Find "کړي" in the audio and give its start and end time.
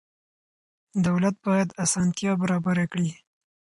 2.91-3.09